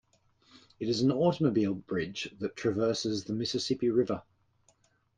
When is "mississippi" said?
3.33-3.91